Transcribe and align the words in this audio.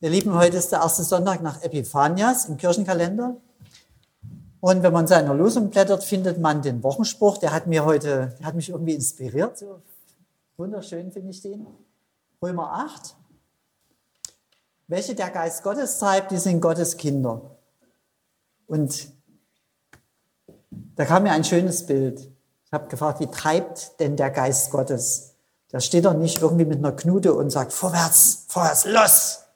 Ihr 0.00 0.10
Lieben, 0.10 0.32
heute 0.32 0.58
ist 0.58 0.70
der 0.70 0.78
erste 0.78 1.02
Sonntag 1.02 1.42
nach 1.42 1.60
Epiphanias 1.60 2.44
im 2.44 2.56
Kirchenkalender. 2.56 3.36
Und 4.60 4.84
wenn 4.84 4.92
man 4.92 5.08
seiner 5.08 5.34
Losung 5.34 5.70
blättert, 5.70 6.04
findet 6.04 6.38
man 6.38 6.62
den 6.62 6.84
Wochenspruch. 6.84 7.38
Der 7.38 7.52
hat 7.52 7.66
mir 7.66 7.84
heute, 7.84 8.32
der 8.38 8.46
hat 8.46 8.54
mich 8.54 8.68
irgendwie 8.68 8.94
inspiriert. 8.94 9.58
So 9.58 9.82
wunderschön 10.56 11.10
finde 11.10 11.30
ich 11.30 11.42
den. 11.42 11.66
Römer 12.40 12.74
8. 12.74 13.16
Welche 14.86 15.16
der 15.16 15.30
Geist 15.30 15.64
Gottes 15.64 15.98
treibt, 15.98 16.30
die 16.30 16.38
sind 16.38 16.60
Gottes 16.60 16.96
Kinder. 16.96 17.56
Und 18.68 19.08
da 20.94 21.06
kam 21.06 21.24
mir 21.24 21.32
ein 21.32 21.42
schönes 21.42 21.86
Bild. 21.86 22.20
Ich 22.66 22.72
habe 22.72 22.86
gefragt, 22.86 23.18
wie 23.18 23.26
treibt 23.26 23.98
denn 23.98 24.16
der 24.16 24.30
Geist 24.30 24.70
Gottes? 24.70 25.34
Da 25.70 25.80
steht 25.80 26.04
er 26.04 26.14
nicht 26.14 26.40
irgendwie 26.40 26.66
mit 26.66 26.78
einer 26.78 26.92
Knute 26.92 27.34
und 27.34 27.50
sagt, 27.50 27.72
vorwärts, 27.72 28.44
vorwärts, 28.46 28.84
los! 28.84 29.47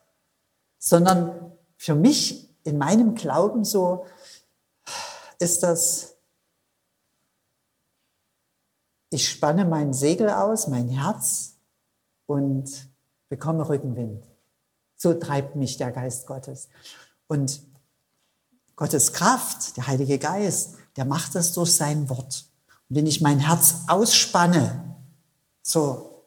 Sondern 0.85 1.53
für 1.77 1.95
mich 1.95 2.51
in 2.65 2.77
meinem 2.77 3.15
Glauben 3.15 3.65
so 3.65 4.05
ist 5.39 5.63
das, 5.63 6.17
ich 9.11 9.29
spanne 9.29 9.65
mein 9.65 9.93
Segel 9.93 10.29
aus, 10.31 10.67
mein 10.67 10.89
Herz 10.89 11.55
und 12.27 12.69
bekomme 13.29 13.69
Rückenwind. 13.69 14.25
So 14.97 15.15
treibt 15.15 15.55
mich 15.55 15.77
der 15.77 15.93
Geist 15.93 16.27
Gottes. 16.27 16.69
Und 17.29 17.63
Gottes 18.75 19.13
Kraft, 19.13 19.77
der 19.77 19.87
Heilige 19.87 20.19
Geist, 20.19 20.75
der 20.97 21.05
macht 21.05 21.37
das 21.37 21.53
durch 21.53 21.77
sein 21.77 22.09
Wort. 22.09 22.47
Und 22.89 22.97
wenn 22.97 23.07
ich 23.07 23.21
mein 23.21 23.39
Herz 23.39 23.85
ausspanne, 23.87 24.97
so, 25.63 26.25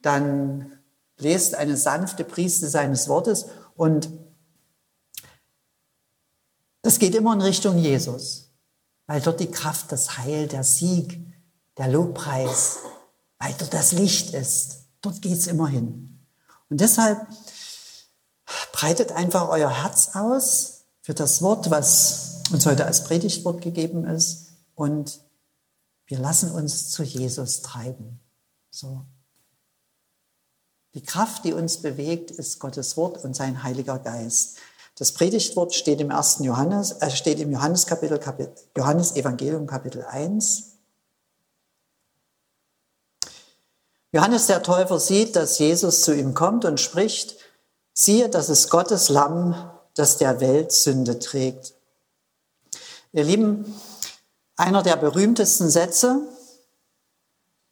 dann 0.00 0.78
bläst 1.16 1.54
eine 1.54 1.76
sanfte 1.76 2.24
Prieste 2.24 2.68
seines 2.68 3.08
Wortes 3.08 3.46
und 3.80 4.10
das 6.82 6.98
geht 6.98 7.14
immer 7.14 7.32
in 7.32 7.40
Richtung 7.40 7.78
Jesus, 7.78 8.50
weil 9.06 9.22
dort 9.22 9.40
die 9.40 9.50
Kraft, 9.50 9.90
das 9.90 10.18
Heil, 10.18 10.48
der 10.48 10.64
Sieg, 10.64 11.18
der 11.78 11.88
Lobpreis, 11.88 12.80
weil 13.38 13.54
dort 13.54 13.72
das 13.72 13.92
Licht 13.92 14.34
ist. 14.34 14.84
Dort 15.00 15.22
geht 15.22 15.38
es 15.38 15.46
immer 15.46 15.66
hin. 15.66 16.26
Und 16.68 16.82
deshalb 16.82 17.26
breitet 18.74 19.12
einfach 19.12 19.48
euer 19.48 19.70
Herz 19.82 20.10
aus 20.12 20.82
für 21.00 21.14
das 21.14 21.40
Wort, 21.40 21.70
was 21.70 22.42
uns 22.52 22.66
heute 22.66 22.84
als 22.84 23.04
Predigtwort 23.04 23.62
gegeben 23.62 24.04
ist. 24.04 24.48
Und 24.74 25.22
wir 26.04 26.18
lassen 26.18 26.50
uns 26.50 26.90
zu 26.90 27.02
Jesus 27.02 27.62
treiben. 27.62 28.20
So. 28.70 29.06
Die 30.94 31.02
Kraft, 31.02 31.44
die 31.44 31.52
uns 31.52 31.78
bewegt, 31.82 32.30
ist 32.30 32.58
Gottes 32.58 32.96
Wort 32.96 33.22
und 33.24 33.36
sein 33.36 33.62
Heiliger 33.62 33.98
Geist. 33.98 34.56
Das 34.96 35.12
Predigtwort 35.12 35.72
steht 35.74 36.00
im 36.00 36.10
ersten 36.10 36.44
Johannes, 36.44 36.92
äh, 37.00 37.10
steht 37.10 37.38
im 37.38 37.52
Johannes 37.52 37.86
Kapitel, 37.86 38.18
Kapitel, 38.18 38.52
Johannes 38.76 39.16
Evangelium 39.16 39.66
Kapitel 39.66 40.04
1. 40.04 40.72
Johannes 44.12 44.48
der 44.48 44.62
Täufer 44.62 44.98
sieht, 44.98 45.36
dass 45.36 45.58
Jesus 45.58 46.02
zu 46.02 46.14
ihm 46.14 46.34
kommt 46.34 46.64
und 46.64 46.80
spricht, 46.80 47.36
siehe, 47.92 48.28
das 48.28 48.48
ist 48.48 48.68
Gottes 48.68 49.08
Lamm, 49.08 49.54
das 49.94 50.18
der 50.18 50.40
Welt 50.40 50.72
Sünde 50.72 51.20
trägt. 51.20 51.74
Ihr 53.12 53.24
Lieben, 53.24 53.80
einer 54.56 54.82
der 54.82 54.96
berühmtesten 54.96 55.70
Sätze, 55.70 56.20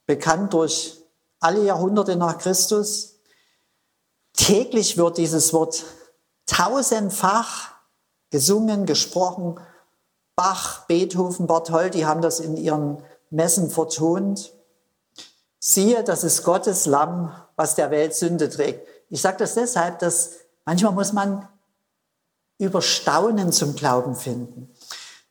bekannt 0.06 0.53
durch 0.53 0.97
alle 1.41 1.64
Jahrhunderte 1.64 2.17
nach 2.17 2.39
Christus. 2.39 3.20
Täglich 4.33 4.97
wird 4.97 5.19
dieses 5.19 5.53
Wort 5.53 5.84
tausendfach 6.47 7.72
gesungen, 8.31 8.86
gesprochen. 8.86 9.61
Bach, 10.36 10.86
Beethoven, 10.86 11.47
Bartholdy 11.47 12.03
haben 12.03 12.22
das 12.22 12.41
in 12.41 12.56
ihren 12.56 13.03
Messen 13.31 13.71
vertont. 13.71 14.53
Siehe, 15.59 16.04
das 16.04 16.22
ist 16.22 16.44
Gottes 16.44 16.87
Lamm, 16.87 17.34
was 17.56 17.75
der 17.75 17.91
Welt 17.91 18.15
Sünde 18.15 18.49
trägt. 18.49 18.87
Ich 19.10 19.20
sage 19.20 19.38
das 19.38 19.55
deshalb, 19.55 19.99
dass 19.99 20.32
manchmal 20.65 20.93
muss 20.93 21.12
man 21.12 21.49
über 22.59 22.82
Staunen 22.82 23.53
zum 23.53 23.75
Glauben 23.75 24.15
finden. 24.15 24.72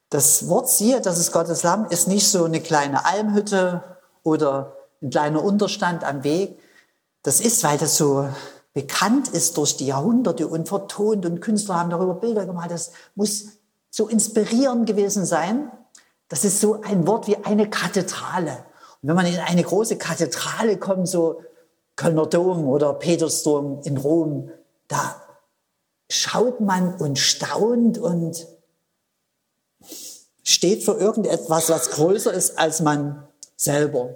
Das 0.10 0.48
Wort 0.48 0.70
siehe, 0.70 1.02
das 1.02 1.18
ist 1.18 1.32
Gottes 1.32 1.64
Lamm, 1.64 1.86
ist 1.90 2.08
nicht 2.08 2.30
so 2.30 2.46
eine 2.46 2.62
kleine 2.62 3.06
Almhütte 3.06 3.84
oder 4.24 4.77
ein 5.02 5.10
kleiner 5.10 5.44
Unterstand 5.44 6.04
am 6.04 6.24
Weg. 6.24 6.60
Das 7.24 7.40
ist, 7.40 7.64
weil 7.64 7.78
das 7.78 7.98
so 7.98 8.30
bekannt 8.74 9.28
ist 9.30 9.58
durch 9.58 9.78
die 9.78 9.88
Jahrhunderte 9.88 10.48
und 10.48 10.68
vertont 10.68 11.26
und 11.26 11.42
Künstler 11.42 11.80
haben 11.80 11.90
darüber 11.90 12.16
Bilder 12.16 12.46
gemalt. 12.46 12.72
Das 12.72 12.92
muss 13.16 13.46
so 13.90 14.08
inspirierend 14.08 14.86
gewesen 14.86 15.26
sein. 15.26 15.72
Das 16.30 16.46
ist 16.46 16.62
so 16.62 16.82
ein 16.82 17.08
Wort 17.08 17.28
wie 17.28 17.38
eine 17.38 17.70
Kathedrale. 17.70 18.66
Und 19.02 19.10
wenn 19.10 19.16
man 19.16 19.26
in 19.26 19.40
eine 19.40 19.64
große 19.64 19.98
Kathedrale 19.98 20.78
kommt, 20.78 21.08
so 21.08 21.42
Kölner 21.96 22.28
Dom 22.28 22.68
oder 22.68 22.94
Petersdom 22.94 23.82
in 23.84 23.98
Rom, 23.98 24.52
da 24.88 25.22
schaut 26.10 26.62
man 26.62 26.96
und 26.96 27.18
staunt 27.18 27.98
und 27.98 28.46
steht 30.44 30.84
für 30.84 30.94
irgendetwas, 30.94 31.70
was 31.70 31.90
größer 31.92 32.34
ist 32.34 32.58
als 32.58 32.82
man 32.82 33.28
selber. 33.56 34.16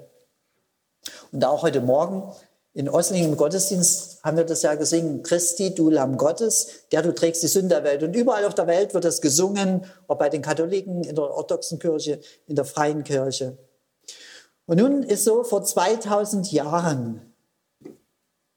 Und 1.32 1.46
auch 1.46 1.64
heute 1.64 1.82
Morgen 1.82 2.34
in 2.74 2.90
Oslingen 2.90 3.32
im 3.32 3.38
Gottesdienst 3.38 4.24
haben 4.24 4.38
wir 4.38 4.46
das 4.46 4.62
ja 4.62 4.76
gesungen, 4.76 5.24
Christi, 5.24 5.76
du 5.76 5.90
Lamm 5.90 6.18
Gottes, 6.18 6.88
der 6.92 7.02
du 7.02 7.14
trägst 7.14 7.44
die 7.44 7.48
Sünde 7.48 7.76
der 7.76 7.84
Welt. 7.84 8.04
Und 8.04 8.16
überall 8.16 8.46
auf 8.46 8.56
der 8.56 8.68
Welt 8.68 8.94
wird 8.94 9.04
das 9.04 9.22
gesungen, 9.22 9.86
ob 10.08 10.20
bei 10.20 10.30
den 10.30 10.42
Katholiken, 10.42 11.04
in 11.04 11.16
der 11.16 11.26
orthodoxen 11.26 11.80
Kirche, 11.80 12.20
in 12.48 12.56
der 12.56 12.66
freien 12.66 13.04
Kirche. 13.04 13.58
Und 14.66 14.80
nun 14.80 15.04
ist 15.04 15.26
so, 15.26 15.44
vor 15.44 15.64
2000 15.64 16.52
Jahren, 16.52 17.34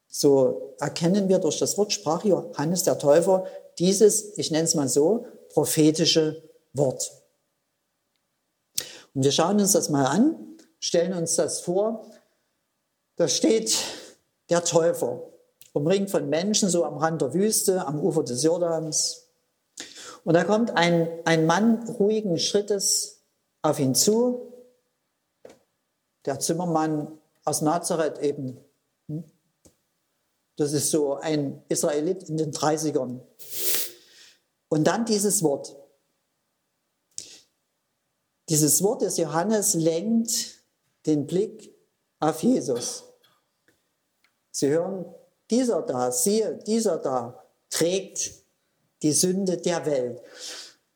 so 0.07 0.75
erkennen 0.79 1.27
wir 1.27 1.39
durch 1.39 1.59
das 1.59 1.77
Wort, 1.77 1.91
sprach 1.91 2.23
Johannes 2.23 2.83
der 2.83 2.97
Täufer, 2.97 3.45
dieses, 3.79 4.37
ich 4.37 4.49
nenne 4.51 4.63
es 4.63 4.75
mal 4.75 4.87
so, 4.87 5.25
prophetische 5.49 6.41
Wort. 6.73 7.11
Und 9.13 9.23
wir 9.23 9.31
schauen 9.31 9.59
uns 9.59 9.73
das 9.73 9.89
mal 9.89 10.05
an, 10.05 10.35
stellen 10.79 11.13
uns 11.13 11.35
das 11.35 11.59
vor, 11.59 12.05
da 13.15 13.27
steht 13.27 13.77
der 14.49 14.63
Täufer, 14.63 15.23
umringt 15.73 16.11
von 16.11 16.29
Menschen, 16.29 16.69
so 16.69 16.85
am 16.85 16.97
Rand 16.97 17.21
der 17.21 17.33
Wüste, 17.33 17.85
am 17.85 17.99
Ufer 17.99 18.23
des 18.23 18.43
Jordans. 18.43 19.27
Und 20.23 20.33
da 20.33 20.43
kommt 20.43 20.71
ein, 20.71 21.07
ein 21.25 21.45
Mann 21.45 21.87
ruhigen 21.87 22.37
Schrittes 22.39 23.23
auf 23.61 23.79
ihn 23.79 23.95
zu, 23.95 24.53
der 26.25 26.39
Zimmermann 26.39 27.19
aus 27.43 27.61
Nazareth 27.61 28.19
eben. 28.19 28.57
Hm? 29.07 29.23
Das 30.57 30.73
ist 30.73 30.89
so 30.89 31.15
ein 31.15 31.63
Israelit 31.69 32.23
in 32.29 32.37
den 32.37 32.51
30ern. 32.51 33.19
Und 34.69 34.83
dann 34.85 35.05
dieses 35.05 35.43
Wort. 35.43 35.75
Dieses 38.49 38.81
Wort 38.83 39.01
des 39.01 39.17
Johannes 39.17 39.73
lenkt 39.73 40.63
den 41.05 41.27
Blick 41.27 41.74
auf 42.29 42.43
Jesus. 42.43 43.03
Sie 44.51 44.69
hören, 44.69 45.05
dieser 45.49 45.81
da, 45.81 46.11
siehe, 46.11 46.57
dieser 46.65 46.97
da 46.97 47.43
trägt 47.69 48.31
die 49.01 49.11
Sünde 49.11 49.57
der 49.57 49.85
Welt. 49.85 50.21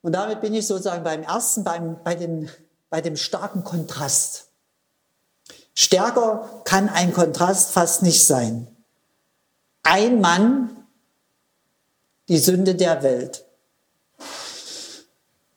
Und 0.01 0.13
damit 0.13 0.41
bin 0.41 0.53
ich 0.53 0.65
sozusagen 0.65 1.03
beim 1.03 1.23
ersten, 1.23 1.63
beim, 1.63 2.01
bei, 2.03 2.15
den, 2.15 2.49
bei 2.89 3.01
dem 3.01 3.15
starken 3.15 3.63
Kontrast. 3.63 4.47
Stärker 5.75 6.61
kann 6.65 6.89
ein 6.89 7.13
Kontrast 7.13 7.71
fast 7.71 8.01
nicht 8.01 8.25
sein. 8.25 8.67
Ein 9.83 10.21
Mann, 10.21 10.85
die 12.27 12.37
Sünde 12.37 12.75
der 12.75 13.03
Welt. 13.03 13.45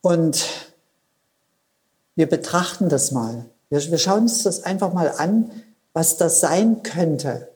Und 0.00 0.44
wir 2.14 2.28
betrachten 2.28 2.88
das 2.88 3.12
mal. 3.12 3.46
Wir, 3.68 3.90
wir 3.90 3.98
schauen 3.98 4.22
uns 4.22 4.42
das 4.42 4.64
einfach 4.64 4.92
mal 4.92 5.10
an, 5.16 5.50
was 5.92 6.16
das 6.16 6.40
sein 6.40 6.82
könnte, 6.82 7.48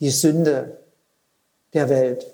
die 0.00 0.10
Sünde 0.10 0.78
der 1.72 1.88
Welt. 1.88 2.26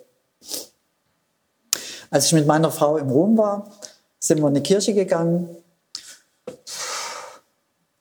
Als 2.11 2.27
ich 2.27 2.33
mit 2.33 2.47
meiner 2.47 2.71
Frau 2.71 2.97
im 2.97 3.11
Rom 3.11 3.37
war, 3.37 3.71
sind 4.19 4.39
wir 4.39 4.49
in 4.49 4.55
eine 4.55 4.63
Kirche 4.63 4.95
gegangen. 4.95 5.57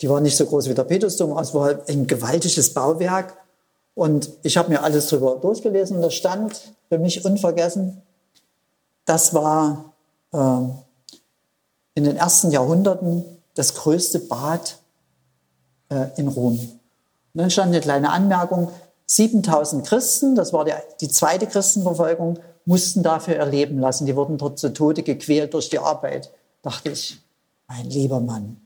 Die 0.01 0.09
war 0.09 0.21
nicht 0.21 0.37
so 0.37 0.45
groß 0.45 0.69
wie 0.69 0.73
der 0.73 0.83
Petersdom, 0.83 1.37
es 1.37 1.53
war 1.53 1.65
halt 1.65 1.89
ein 1.89 2.07
gewaltiges 2.07 2.73
Bauwerk. 2.73 3.37
Und 3.95 4.29
ich 4.41 4.57
habe 4.57 4.69
mir 4.69 4.83
alles 4.83 5.07
darüber 5.07 5.35
durchgelesen 5.35 5.97
und 5.97 6.01
da 6.01 6.09
stand 6.09 6.73
für 6.89 6.97
mich 6.97 7.23
unvergessen, 7.25 8.01
das 9.05 9.33
war 9.33 9.93
äh, 10.31 10.37
in 11.95 12.03
den 12.03 12.17
ersten 12.17 12.51
Jahrhunderten 12.51 13.23
das 13.55 13.75
größte 13.75 14.19
Bad 14.19 14.79
äh, 15.89 16.07
in 16.17 16.27
Rom. 16.27 16.79
Dann 17.33 17.49
stand 17.49 17.69
eine 17.69 17.81
kleine 17.81 18.11
Anmerkung, 18.11 18.71
7000 19.07 19.85
Christen, 19.85 20.35
das 20.35 20.53
war 20.53 20.65
die, 20.65 20.73
die 21.01 21.09
zweite 21.09 21.47
Christenverfolgung, 21.47 22.39
mussten 22.65 23.03
dafür 23.03 23.35
erleben 23.35 23.79
lassen. 23.79 24.05
Die 24.05 24.15
wurden 24.15 24.37
dort 24.37 24.59
zu 24.59 24.71
Tode 24.71 25.03
gequält 25.03 25.53
durch 25.53 25.69
die 25.69 25.79
Arbeit. 25.79 26.31
Dachte 26.61 26.91
ich, 26.91 27.19
mein 27.67 27.89
lieber 27.89 28.19
Mann. 28.19 28.61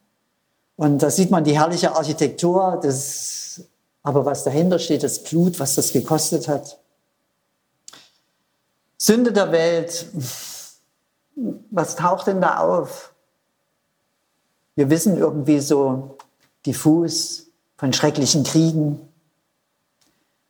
Und 0.76 1.02
da 1.02 1.10
sieht 1.10 1.32
man 1.32 1.44
die 1.44 1.58
herrliche 1.58 1.96
Architektur, 1.96 2.80
das, 2.82 3.62
aber 4.04 4.26
was 4.26 4.44
dahinter 4.44 4.78
steht, 4.78 5.04
das 5.04 5.24
Blut, 5.24 5.60
was 5.60 5.76
das 5.76 5.92
gekostet 5.92 6.48
hat. 6.48 6.78
Sünde 8.98 9.32
der 9.32 9.52
Welt, 9.52 10.08
was 11.72 11.96
taucht 11.96 12.28
denn 12.28 12.42
da 12.42 12.60
auf? 12.60 13.14
Wir 14.76 14.90
wissen 14.90 15.18
irgendwie 15.18 15.60
so 15.60 16.18
diffus 16.66 17.47
von 17.78 17.94
schrecklichen 17.94 18.44
Kriegen. 18.44 19.00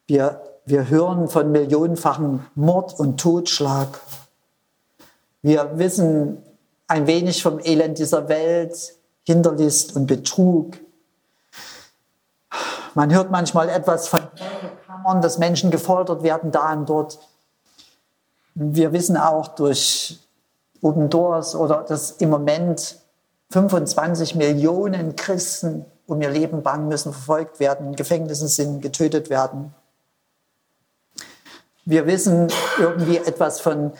Wir, 0.07 0.41
wir 0.65 0.89
hören 0.89 1.27
von 1.27 1.51
millionenfachen 1.51 2.45
Mord 2.55 2.97
und 2.99 3.19
Totschlag. 3.19 3.99
Wir 5.41 5.77
wissen 5.77 6.41
ein 6.87 7.05
wenig 7.05 7.43
vom 7.43 7.59
Elend 7.59 7.99
dieser 7.99 8.29
Welt, 8.29 8.95
Hinterlist 9.23 9.95
und 9.95 10.07
Betrug. 10.07 10.77
Man 12.95 13.13
hört 13.13 13.29
manchmal 13.29 13.69
etwas 13.69 14.07
von 14.07 14.21
Kammern, 14.87 15.21
dass 15.21 15.37
Menschen 15.37 15.69
gefoltert 15.69 16.23
werden, 16.23 16.51
da 16.51 16.73
und 16.73 16.89
dort. 16.89 17.19
Wir 18.55 18.93
wissen 18.93 19.17
auch 19.17 19.49
durch 19.49 20.19
Open 20.81 21.09
Doors 21.09 21.55
oder 21.55 21.83
dass 21.83 22.11
im 22.11 22.29
Moment 22.29 22.97
25 23.51 24.35
Millionen 24.35 25.15
Christen 25.15 25.85
um 26.07 26.21
ihr 26.21 26.29
Leben 26.29 26.63
bangen 26.63 26.87
müssen, 26.87 27.13
verfolgt 27.13 27.59
werden, 27.59 27.87
in 27.87 27.95
Gefängnissen 27.95 28.47
sind, 28.47 28.81
getötet 28.81 29.29
werden. 29.29 29.73
Wir 31.85 32.07
wissen 32.07 32.47
irgendwie 32.79 33.17
etwas 33.17 33.61
von 33.61 33.91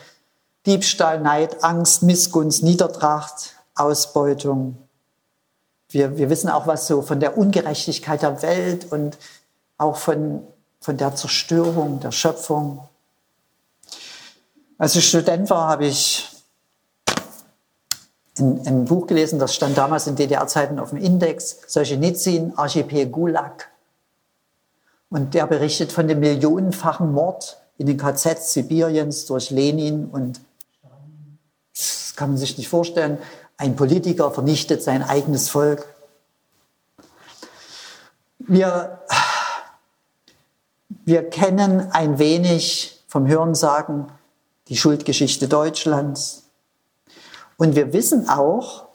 Diebstahl, 0.66 1.22
Neid, 1.22 1.64
Angst, 1.64 2.04
Missgunst, 2.04 2.64
Niedertracht, 2.64 3.56
Ausbeutung. 3.76 4.78
Wir, 5.90 6.18
wir 6.18 6.30
wissen 6.30 6.50
auch 6.50 6.68
was 6.68 6.88
so 6.88 7.02
von 7.02 7.20
der 7.20 7.38
Ungerechtigkeit 7.38 8.22
der 8.22 8.42
Welt 8.42 8.92
und 8.92 9.18
auch 9.78 9.98
von, 9.98 10.46
von 10.82 10.98
der 10.98 11.16
Zerstörung 11.16 12.00
der 12.00 12.12
Schöpfung. 12.12 12.88
Als 14.78 14.96
ich 14.96 15.08
Student 15.08 15.50
war, 15.50 15.70
habe 15.70 15.86
ich 15.86 16.37
ein, 18.40 18.86
Buch 18.86 19.08
gelesen, 19.08 19.40
das 19.40 19.54
stand 19.54 19.78
damals 19.78 20.08
in 20.08 20.16
DDR-Zeiten 20.16 20.80
auf 20.80 20.90
dem 20.90 21.00
Index, 21.00 21.60
Solzhenitsyn, 21.68 22.54
Archipel 22.58 23.08
Gulag. 23.08 23.70
Und 25.10 25.34
der 25.34 25.48
berichtet 25.48 25.92
von 25.92 26.08
dem 26.08 26.20
millionenfachen 26.20 27.12
Mord 27.12 27.62
in 27.78 27.88
den 27.88 27.98
KZs 27.98 28.54
Sibiriens 28.54 29.26
durch 29.26 29.52
Lenin 29.52 30.06
und 30.06 30.42
das 31.74 32.14
kann 32.16 32.30
man 32.30 32.38
sich 32.38 32.58
nicht 32.58 32.68
vorstellen. 32.68 33.20
Ein 33.58 33.76
Politiker 33.76 34.32
vernichtet 34.32 34.84
sein 34.84 35.04
eigenes 35.04 35.50
Volk. 35.50 35.86
Wir, 38.40 39.00
wir 41.06 41.30
kennen 41.30 41.92
ein 41.92 42.18
wenig 42.20 43.04
vom 43.08 43.28
Hörensagen 43.28 44.08
die 44.68 44.78
Schuldgeschichte 44.78 45.48
Deutschlands. 45.48 46.47
Und 47.58 47.76
wir 47.76 47.92
wissen 47.92 48.30
auch, 48.30 48.86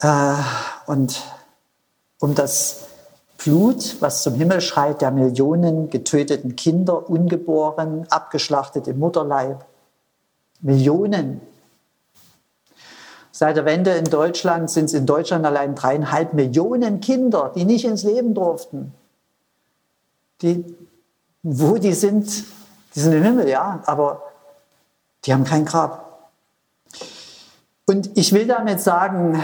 äh, 0.00 0.34
und 0.86 1.22
um 2.18 2.34
das 2.34 2.86
Blut, 3.38 3.96
was 4.00 4.22
zum 4.22 4.34
Himmel 4.34 4.60
schreit, 4.60 5.00
der 5.00 5.10
Millionen 5.10 5.90
getöteten 5.90 6.56
Kinder, 6.56 7.08
ungeboren, 7.08 8.06
abgeschlachtet 8.10 8.88
im 8.88 8.98
Mutterleib. 8.98 9.64
Millionen. 10.60 11.40
Seit 13.30 13.56
der 13.56 13.64
Wende 13.64 13.90
in 13.90 14.04
Deutschland 14.04 14.70
sind 14.70 14.86
es 14.86 14.94
in 14.94 15.06
Deutschland 15.06 15.44
allein 15.44 15.74
dreieinhalb 15.74 16.34
Millionen 16.34 17.00
Kinder, 17.00 17.52
die 17.54 17.64
nicht 17.64 17.84
ins 17.84 18.04
Leben 18.04 18.32
durften. 18.32 18.94
Die, 20.40 20.64
wo 21.42 21.76
die 21.76 21.92
sind, 21.92 22.44
die 22.94 23.00
sind 23.00 23.12
im 23.12 23.22
Himmel, 23.22 23.48
ja, 23.48 23.82
aber 23.86 24.22
die 25.24 25.32
haben 25.32 25.44
kein 25.44 25.64
Grab. 25.64 26.13
Und 27.86 28.16
ich 28.16 28.32
will 28.32 28.46
damit 28.46 28.80
sagen, 28.80 29.42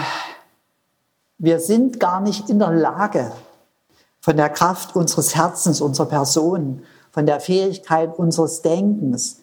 wir 1.37 1.59
sind 1.59 1.99
gar 1.99 2.21
nicht 2.21 2.49
in 2.49 2.59
der 2.59 2.71
Lage, 2.71 3.31
von 4.19 4.37
der 4.37 4.49
Kraft 4.49 4.95
unseres 4.95 5.35
Herzens, 5.35 5.81
unserer 5.81 6.07
Person, 6.07 6.83
von 7.11 7.25
der 7.25 7.39
Fähigkeit 7.39 8.17
unseres 8.17 8.61
Denkens, 8.61 9.41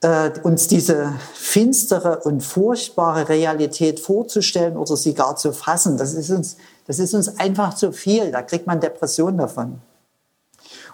äh, 0.00 0.30
uns 0.42 0.68
diese 0.68 1.12
finstere 1.34 2.20
und 2.20 2.42
furchtbare 2.42 3.28
Realität 3.28 4.00
vorzustellen 4.00 4.76
oder 4.76 4.96
sie 4.96 5.14
gar 5.14 5.36
zu 5.36 5.52
fassen. 5.52 5.96
Das 5.96 6.14
ist 6.14 6.30
uns, 6.30 6.56
das 6.86 6.98
ist 6.98 7.14
uns 7.14 7.38
einfach 7.38 7.74
zu 7.74 7.92
viel. 7.92 8.30
Da 8.30 8.42
kriegt 8.42 8.66
man 8.66 8.80
Depression 8.80 9.36
davon. 9.36 9.80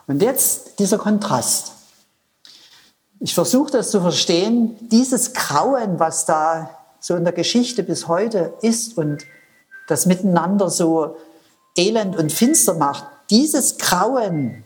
Und 0.07 0.23
jetzt 0.23 0.79
dieser 0.79 0.99
Kontrast. 0.99 1.73
Ich 3.23 3.35
versuche 3.35 3.71
das 3.71 3.91
zu 3.91 4.01
verstehen, 4.01 4.77
dieses 4.89 5.35
Grauen, 5.35 5.99
was 6.01 6.25
da 6.25 6.71
so 7.01 7.15
in 7.17 7.25
der 7.25 7.35
Geschichte 7.35 7.83
bis 7.83 8.09
heute 8.09 8.55
ist 8.63 8.97
und 8.97 9.25
das 9.89 10.07
miteinander 10.07 10.71
so 10.71 11.17
elend 11.77 12.17
und 12.17 12.33
finster 12.33 12.75
macht, 12.75 13.05
dieses 13.29 13.77
Grauen, 13.77 14.65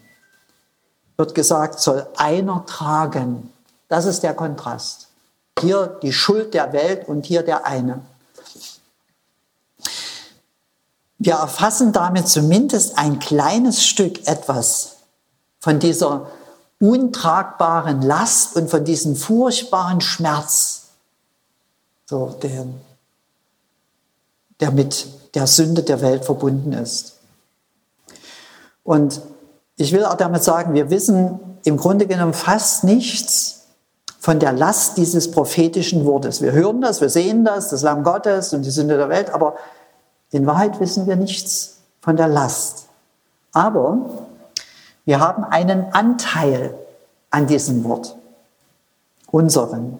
wird 1.16 1.34
gesagt, 1.34 1.80
soll 1.80 2.06
einer 2.16 2.64
tragen. 2.66 3.52
Das 3.88 4.06
ist 4.06 4.22
der 4.22 4.34
Kontrast. 4.34 5.08
Hier 5.60 5.98
die 6.02 6.12
Schuld 6.12 6.54
der 6.54 6.72
Welt 6.72 7.08
und 7.08 7.26
hier 7.26 7.42
der 7.42 7.66
eine. 7.66 8.02
Wir 11.18 11.34
erfassen 11.34 11.92
damit 11.92 12.28
zumindest 12.28 12.98
ein 12.98 13.18
kleines 13.18 13.84
Stück 13.84 14.26
etwas 14.26 14.96
von 15.60 15.78
dieser 15.78 16.28
untragbaren 16.84 18.02
Last 18.02 18.56
und 18.56 18.70
von 18.70 18.84
diesem 18.84 19.16
furchtbaren 19.16 20.00
Schmerz, 20.00 20.88
so 22.06 22.36
der, 22.42 22.66
der 24.60 24.70
mit 24.70 25.06
der 25.34 25.46
Sünde 25.46 25.82
der 25.82 26.00
Welt 26.00 26.24
verbunden 26.24 26.72
ist. 26.72 27.18
Und 28.82 29.22
ich 29.76 29.92
will 29.92 30.04
auch 30.04 30.14
damit 30.14 30.44
sagen, 30.44 30.74
wir 30.74 30.90
wissen 30.90 31.40
im 31.64 31.76
Grunde 31.76 32.06
genommen 32.06 32.34
fast 32.34 32.84
nichts 32.84 33.62
von 34.20 34.38
der 34.38 34.52
Last 34.52 34.96
dieses 34.96 35.30
prophetischen 35.30 36.04
Wortes. 36.04 36.40
Wir 36.42 36.52
hören 36.52 36.80
das, 36.80 37.00
wir 37.00 37.08
sehen 37.08 37.44
das, 37.44 37.70
das 37.70 37.82
Lamm 37.82 38.04
Gottes 38.04 38.52
und 38.52 38.62
die 38.62 38.70
Sünde 38.70 38.96
der 38.96 39.08
Welt, 39.08 39.30
aber 39.30 39.56
in 40.30 40.46
Wahrheit 40.46 40.80
wissen 40.80 41.06
wir 41.06 41.16
nichts 41.16 41.78
von 42.00 42.16
der 42.16 42.28
Last. 42.28 42.86
Aber 43.52 44.23
wir 45.04 45.20
haben 45.20 45.44
einen 45.44 45.92
Anteil 45.92 46.74
an 47.30 47.46
diesem 47.46 47.84
Wort, 47.84 48.16
unseren. 49.30 49.98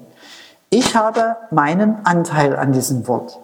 Ich 0.71 0.97
habe 0.97 1.37
meinen 1.51 2.05
Anteil 2.05 2.57
an 2.57 2.73
diesem 2.73 3.07
Wort. 3.07 3.39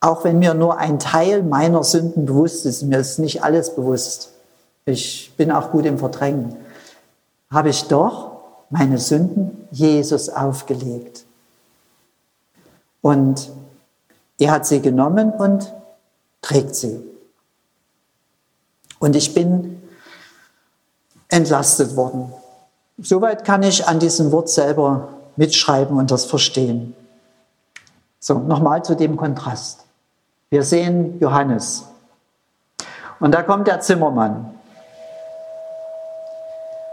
Auch 0.00 0.24
wenn 0.24 0.38
mir 0.38 0.54
nur 0.54 0.78
ein 0.78 0.98
Teil 0.98 1.42
meiner 1.42 1.82
Sünden 1.82 2.26
bewusst 2.26 2.66
ist, 2.66 2.82
mir 2.82 2.98
ist 2.98 3.18
nicht 3.18 3.42
alles 3.42 3.74
bewusst. 3.74 4.32
Ich 4.84 5.34
bin 5.36 5.50
auch 5.50 5.70
gut 5.70 5.86
im 5.86 5.98
Verdrängen. 5.98 6.56
Habe 7.50 7.70
ich 7.70 7.84
doch 7.84 8.32
meine 8.70 8.98
Sünden 8.98 9.66
Jesus 9.70 10.28
aufgelegt. 10.28 11.24
Und 13.00 13.50
er 14.38 14.50
hat 14.50 14.66
sie 14.66 14.80
genommen 14.80 15.30
und 15.30 15.72
trägt 16.42 16.74
sie. 16.74 17.13
Und 19.04 19.14
ich 19.16 19.34
bin 19.34 19.82
entlastet 21.28 21.94
worden. 21.94 22.32
Soweit 22.96 23.44
kann 23.44 23.62
ich 23.62 23.86
an 23.86 23.98
diesem 23.98 24.32
Wort 24.32 24.48
selber 24.48 25.08
mitschreiben 25.36 25.98
und 25.98 26.10
das 26.10 26.24
verstehen. 26.24 26.96
So, 28.18 28.38
nochmal 28.38 28.82
zu 28.82 28.96
dem 28.96 29.18
Kontrast. 29.18 29.84
Wir 30.48 30.62
sehen 30.62 31.20
Johannes. 31.20 31.84
Und 33.20 33.32
da 33.32 33.42
kommt 33.42 33.68
der 33.68 33.80
Zimmermann. 33.80 34.58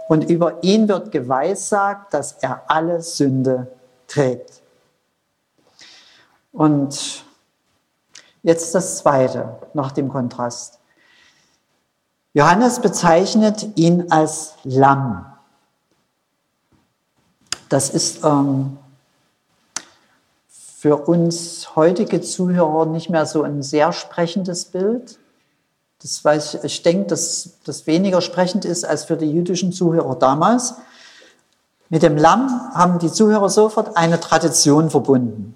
Und 0.09 0.29
über 0.29 0.61
ihn 0.65 0.89
wird 0.89 1.13
geweissagt, 1.13 2.13
dass 2.13 2.33
er 2.41 2.63
alle 2.67 3.01
Sünde 3.01 3.71
trägt. 4.09 4.61
Und 6.51 7.23
jetzt 8.43 8.75
das 8.75 8.97
Zweite 8.97 9.55
nach 9.73 9.93
dem 9.93 10.09
Kontrast. 10.09 10.80
Johannes 12.33 12.79
bezeichnet 12.79 13.77
ihn 13.77 14.09
als 14.09 14.53
Lamm. 14.63 15.25
Das 17.67 17.89
ist 17.89 18.23
ähm, 18.23 18.77
für 20.49 20.97
uns 20.97 21.75
heutige 21.75 22.21
Zuhörer 22.21 22.85
nicht 22.85 23.09
mehr 23.09 23.25
so 23.25 23.43
ein 23.43 23.61
sehr 23.61 23.91
sprechendes 23.91 24.65
Bild. 24.65 25.19
Das 26.01 26.23
weiß 26.23 26.55
ich, 26.55 26.63
ich 26.63 26.83
denke, 26.83 27.07
dass 27.07 27.51
das 27.65 27.85
weniger 27.85 28.21
sprechend 28.21 28.65
ist 28.65 28.85
als 28.85 29.05
für 29.05 29.17
die 29.17 29.29
jüdischen 29.29 29.71
Zuhörer 29.73 30.15
damals. 30.15 30.75
Mit 31.89 32.01
dem 32.01 32.17
Lamm 32.17 32.49
haben 32.73 32.99
die 32.99 33.11
Zuhörer 33.11 33.49
sofort 33.49 33.97
eine 33.97 34.19
Tradition 34.19 34.89
verbunden. 34.89 35.55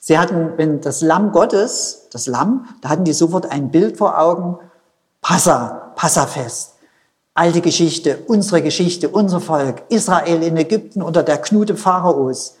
Sie 0.00 0.18
hatten, 0.18 0.52
wenn 0.58 0.82
das 0.82 1.00
Lamm 1.00 1.32
Gottes, 1.32 2.08
das 2.12 2.26
Lamm, 2.26 2.68
da 2.82 2.90
hatten 2.90 3.04
die 3.04 3.14
sofort 3.14 3.50
ein 3.50 3.70
Bild 3.70 3.96
vor 3.96 4.18
Augen, 4.18 4.58
Passa, 5.22 5.83
Passafest. 5.96 6.74
Alte 7.34 7.60
Geschichte, 7.60 8.18
unsere 8.26 8.62
Geschichte, 8.62 9.08
unser 9.08 9.40
Volk, 9.40 9.82
Israel 9.88 10.42
in 10.42 10.56
Ägypten 10.56 11.02
unter 11.02 11.22
der 11.22 11.38
Knute 11.38 11.76
Pharaos. 11.76 12.56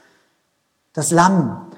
Das 0.92 1.10
Lamm 1.10 1.70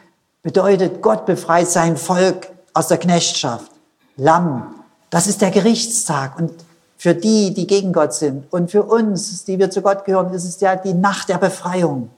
bedeutet, 0.43 1.03
Gott 1.03 1.27
befreit 1.27 1.69
sein 1.69 1.97
Volk 1.97 2.49
aus 2.73 2.89
der 2.89 2.99
Knechtschaft. 2.99 3.71
Lamm, 4.17 4.75
das 5.11 5.27
ist 5.27 5.43
der 5.43 5.51
Gerichtstag. 5.51 6.39
Und 6.39 6.53
für 6.97 7.15
die, 7.15 7.53
die 7.53 7.67
gegen 7.67 7.93
Gott 7.93 8.15
sind 8.15 8.51
und 8.53 8.71
für 8.71 8.83
uns, 8.83 9.45
die 9.45 9.59
wir 9.59 9.71
zu 9.71 9.83
Gott 9.83 10.05
gehören, 10.05 10.33
ist 10.33 10.45
es 10.45 10.61
ja 10.61 10.77
die 10.77 10.95
Nacht 10.95 11.29
der 11.29 11.39
Befreiung. 11.39 12.11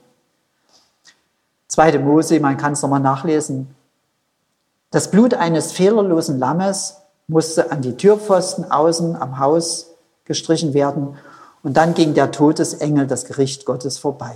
Zweite 1.67 1.99
Mose, 1.99 2.41
man 2.41 2.57
kann 2.57 2.73
es 2.73 2.83
nochmal 2.83 3.01
nachlesen. 3.01 3.75
Das 4.91 5.11
Blut 5.11 5.35
eines 5.35 5.73
fehlerlosen 5.73 6.39
Lammes 6.39 6.97
musste 7.29 7.71
an 7.71 7.83
die 7.83 7.97
Türpfosten 7.97 8.71
außen 8.71 9.15
am 9.15 9.39
Haus 9.39 9.91
gestrichen 10.25 10.75
werden 10.75 11.17
und 11.63 11.77
dann 11.77 11.95
ging 11.95 12.15
der 12.15 12.31
Todesengel 12.31 13.07
das 13.07 13.25
Gericht 13.25 13.65
Gottes 13.65 13.99
vorbei. 13.99 14.35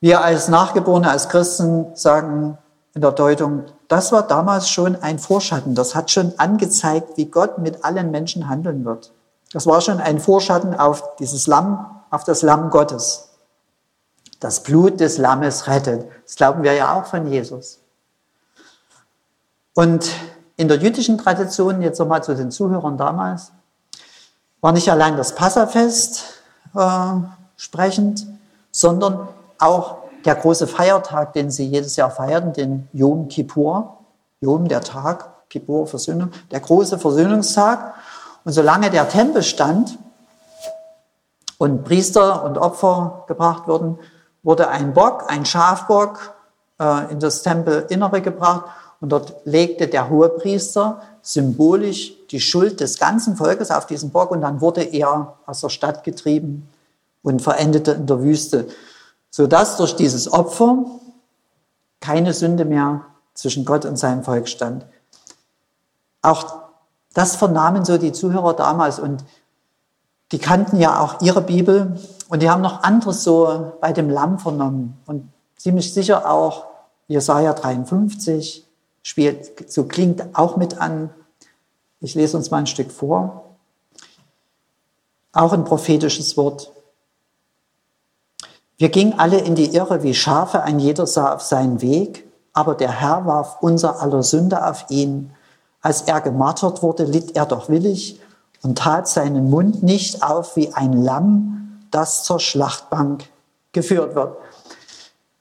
Wir 0.00 0.22
als 0.22 0.48
Nachgeborene, 0.48 1.08
als 1.08 1.28
Christen 1.28 1.96
sagen 1.96 2.58
in 2.94 3.00
der 3.00 3.12
Deutung, 3.12 3.64
das 3.88 4.12
war 4.12 4.26
damals 4.26 4.68
schon 4.68 4.96
ein 4.96 5.18
Vorschatten. 5.18 5.74
Das 5.74 5.94
hat 5.94 6.10
schon 6.10 6.38
angezeigt, 6.38 7.16
wie 7.16 7.26
Gott 7.26 7.58
mit 7.58 7.84
allen 7.84 8.10
Menschen 8.10 8.48
handeln 8.48 8.84
wird. 8.84 9.12
Das 9.52 9.66
war 9.66 9.80
schon 9.80 10.00
ein 10.00 10.18
Vorschatten 10.18 10.74
auf 10.74 11.16
dieses 11.16 11.46
Lamm, 11.46 11.86
auf 12.10 12.24
das 12.24 12.42
Lamm 12.42 12.70
Gottes. 12.70 13.30
Das 14.40 14.62
Blut 14.62 15.00
des 15.00 15.16
Lammes 15.16 15.68
rettet. 15.68 16.06
Das 16.24 16.36
glauben 16.36 16.64
wir 16.64 16.74
ja 16.74 16.98
auch 16.98 17.06
von 17.06 17.26
Jesus. 17.26 17.80
Und 19.74 20.10
in 20.56 20.68
der 20.68 20.78
jüdischen 20.78 21.18
Tradition, 21.18 21.82
jetzt 21.82 21.98
nochmal 21.98 22.22
zu 22.22 22.34
den 22.34 22.50
Zuhörern 22.50 22.96
damals, 22.96 23.52
war 24.60 24.72
nicht 24.72 24.90
allein 24.90 25.16
das 25.16 25.34
Passafest 25.34 26.24
äh, 26.74 27.12
sprechend, 27.56 28.26
sondern 28.70 29.28
auch 29.58 29.98
der 30.24 30.36
große 30.36 30.66
Feiertag, 30.66 31.32
den 31.34 31.50
sie 31.50 31.66
jedes 31.66 31.96
Jahr 31.96 32.10
feierten, 32.10 32.52
den 32.52 32.88
Yom 32.92 33.28
Kippur, 33.28 33.98
Yom 34.40 34.68
der 34.68 34.80
Tag, 34.80 35.48
Kippur 35.50 35.86
Versöhnung, 35.86 36.30
der 36.50 36.60
große 36.60 36.98
Versöhnungstag. 36.98 37.94
Und 38.44 38.52
solange 38.52 38.90
der 38.90 39.08
Tempel 39.08 39.42
stand 39.42 39.98
und 41.58 41.84
Priester 41.84 42.44
und 42.44 42.58
Opfer 42.58 43.24
gebracht 43.26 43.68
wurden, 43.68 43.98
wurde 44.42 44.68
ein 44.68 44.94
Bock, 44.94 45.24
ein 45.28 45.44
Schafbock 45.44 46.34
äh, 46.80 47.10
in 47.10 47.20
das 47.20 47.42
Tempelinnere 47.42 48.20
gebracht 48.20 48.64
und 49.00 49.10
dort 49.10 49.34
legte 49.44 49.88
der 49.88 50.10
Hohepriester 50.10 51.02
symbolisch 51.22 52.12
die 52.30 52.40
Schuld 52.40 52.80
des 52.80 52.98
ganzen 52.98 53.36
Volkes 53.36 53.70
auf 53.70 53.86
diesen 53.86 54.10
Bock 54.10 54.30
und 54.30 54.40
dann 54.40 54.60
wurde 54.60 54.82
er 54.82 55.36
aus 55.46 55.60
der 55.60 55.68
Stadt 55.68 56.04
getrieben 56.04 56.68
und 57.22 57.42
verendete 57.42 57.92
in 57.92 58.06
der 58.06 58.22
Wüste 58.22 58.66
sodass 59.34 59.78
durch 59.78 59.96
dieses 59.96 60.32
Opfer 60.32 60.84
keine 61.98 62.32
Sünde 62.32 62.64
mehr 62.64 63.00
zwischen 63.34 63.64
Gott 63.64 63.84
und 63.84 63.96
seinem 63.96 64.22
Volk 64.22 64.48
stand. 64.48 64.86
Auch 66.22 66.54
das 67.14 67.34
vernahmen 67.34 67.84
so 67.84 67.98
die 67.98 68.12
Zuhörer 68.12 68.54
damals 68.54 69.00
und 69.00 69.24
die 70.30 70.38
kannten 70.38 70.78
ja 70.78 71.00
auch 71.00 71.20
ihre 71.20 71.40
Bibel 71.40 71.98
und 72.28 72.42
die 72.42 72.48
haben 72.48 72.62
noch 72.62 72.84
anderes 72.84 73.24
so 73.24 73.72
bei 73.80 73.92
dem 73.92 74.08
Lamm 74.08 74.38
vernommen 74.38 75.00
und 75.06 75.28
ziemlich 75.56 75.92
sicher 75.92 76.30
auch 76.30 76.66
Jesaja 77.08 77.54
53 77.54 78.63
spielt, 79.04 79.70
so 79.70 79.84
klingt 79.84 80.24
auch 80.32 80.56
mit 80.56 80.78
an. 80.80 81.10
Ich 82.00 82.16
lese 82.16 82.36
uns 82.36 82.50
mal 82.50 82.58
ein 82.58 82.66
Stück 82.66 82.90
vor. 82.90 83.44
Auch 85.32 85.52
ein 85.52 85.64
prophetisches 85.64 86.36
Wort. 86.36 86.72
Wir 88.76 88.88
gingen 88.88 89.18
alle 89.18 89.38
in 89.38 89.54
die 89.54 89.74
Irre 89.74 90.02
wie 90.02 90.14
Schafe, 90.14 90.62
ein 90.62 90.80
jeder 90.80 91.06
sah 91.06 91.34
auf 91.34 91.42
seinen 91.42 91.80
Weg, 91.80 92.26
aber 92.52 92.74
der 92.74 93.00
Herr 93.00 93.24
warf 93.26 93.58
unser 93.60 94.00
aller 94.00 94.22
Sünde 94.22 94.66
auf 94.66 94.86
ihn. 94.88 95.30
Als 95.80 96.02
er 96.02 96.20
gemartert 96.20 96.82
wurde, 96.82 97.04
litt 97.04 97.36
er 97.36 97.46
doch 97.46 97.68
willig 97.68 98.20
und 98.62 98.78
tat 98.78 99.06
seinen 99.06 99.50
Mund 99.50 99.82
nicht 99.82 100.22
auf 100.22 100.56
wie 100.56 100.72
ein 100.72 101.04
Lamm, 101.04 101.78
das 101.90 102.24
zur 102.24 102.40
Schlachtbank 102.40 103.28
geführt 103.72 104.14
wird. 104.14 104.36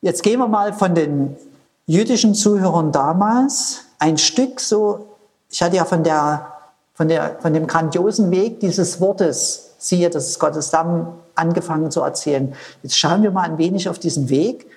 Jetzt 0.01 0.22
gehen 0.22 0.39
wir 0.39 0.48
mal 0.48 0.74
von 0.74 0.93
den 0.93 1.38
jüdischen 1.86 2.36
Zuhörern 2.36 2.92
damals 2.92 3.82
ein 4.00 4.18
Stück 4.18 4.60
so, 4.60 5.08
ich 5.50 5.62
hatte 5.62 5.75
ja 5.75 5.86
von, 5.86 6.04
der, 6.04 6.54
von, 6.94 7.08
der, 7.08 7.38
von 7.40 7.54
dem 7.54 7.68
grandiosen 7.68 8.32
Weg 8.32 8.60
dieses 8.60 9.00
Wortes, 9.02 9.75
siehe, 9.78 10.10
das 10.10 10.28
ist 10.28 10.40
Gottes 10.40 10.72
Lamm, 10.72 11.20
angefangen 11.36 11.92
zu 11.92 12.02
erzählen. 12.02 12.54
Jetzt 12.84 12.98
schauen 12.98 13.24
wir 13.24 13.32
mal 13.32 13.44
ein 13.44 13.58
wenig 13.58 13.90
auf 13.90 14.00
diesen 14.00 14.30
Weg. 14.30 14.68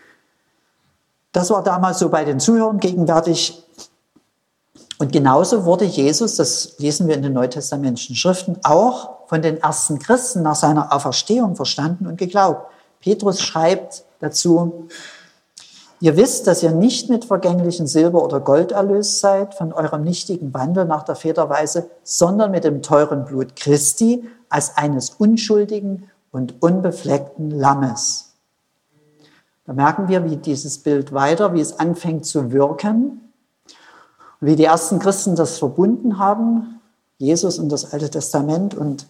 Das 1.32 1.50
war 1.50 1.62
damals 1.62 1.98
so 1.98 2.08
bei 2.08 2.24
den 2.24 2.40
Zuhörern 2.40 2.80
gegenwärtig. 2.80 3.62
Und 4.98 5.12
genauso 5.12 5.64
wurde 5.66 5.84
Jesus, 5.84 6.36
das 6.36 6.78
lesen 6.78 7.08
wir 7.08 7.16
in 7.16 7.22
den 7.22 7.34
neutestamentlichen 7.34 8.16
Schriften, 8.16 8.56
auch 8.62 9.28
von 9.28 9.42
den 9.42 9.58
ersten 9.58 9.98
Christen 9.98 10.42
nach 10.42 10.56
seiner 10.56 10.92
Auferstehung 10.94 11.56
verstanden 11.56 12.06
und 12.06 12.16
geglaubt. 12.16 12.72
Petrus 13.00 13.42
schreibt 13.42 14.04
dazu, 14.20 14.88
Ihr 16.00 16.16
wisst, 16.16 16.46
dass 16.46 16.62
ihr 16.62 16.72
nicht 16.72 17.08
mit 17.08 17.24
vergänglichen 17.24 17.86
Silber 17.86 18.22
oder 18.22 18.40
Gold 18.40 18.72
erlöst 18.72 19.20
seid 19.20 19.54
von 19.54 19.72
eurem 19.72 20.04
nichtigen 20.04 20.52
Wandel 20.52 20.84
nach 20.84 21.04
der 21.04 21.16
Väterweise, 21.16 21.88
sondern 22.02 22.50
mit 22.50 22.64
dem 22.64 22.82
teuren 22.82 23.24
Blut 23.24 23.56
Christi 23.56 24.28
als 24.50 24.76
eines 24.76 25.10
unschuldigen 25.10 26.10
und 26.32 26.62
unbefleckten 26.62 27.50
Lammes. 27.50 28.34
Da 29.64 29.72
merken 29.72 30.08
wir, 30.08 30.24
wie 30.24 30.36
dieses 30.36 30.78
Bild 30.78 31.12
weiter, 31.14 31.54
wie 31.54 31.60
es 31.60 31.80
anfängt 31.80 32.26
zu 32.26 32.52
wirken, 32.52 33.32
wie 34.40 34.54
die 34.54 34.64
ersten 34.64 34.98
Christen 34.98 35.34
das 35.34 35.58
verbunden 35.58 36.18
haben, 36.18 36.80
Jesus 37.18 37.58
und 37.58 37.70
das 37.70 37.92
Alte 37.92 38.10
Testament 38.10 38.74
und, 38.74 39.06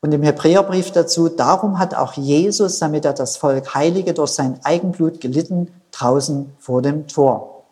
und 0.00 0.14
im 0.14 0.22
Hebräerbrief 0.22 0.92
dazu, 0.92 1.28
darum 1.28 1.80
hat 1.80 1.96
auch 1.96 2.12
Jesus, 2.12 2.78
damit 2.78 3.04
er 3.04 3.12
das 3.12 3.36
Volk 3.36 3.74
heilige, 3.74 4.14
durch 4.14 4.30
sein 4.30 4.60
Eigenblut 4.62 5.20
gelitten, 5.20 5.68
draußen 5.98 6.54
vor 6.58 6.82
dem 6.82 7.06
Tor. 7.08 7.64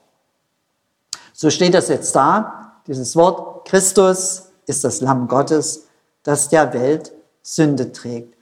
So 1.32 1.50
steht 1.50 1.74
das 1.74 1.88
jetzt 1.88 2.14
da, 2.14 2.80
dieses 2.86 3.16
Wort, 3.16 3.66
Christus 3.66 4.50
ist 4.66 4.84
das 4.84 5.00
Lamm 5.00 5.28
Gottes, 5.28 5.88
das 6.22 6.48
der 6.48 6.72
Welt 6.72 7.12
Sünde 7.42 7.92
trägt. 7.92 8.36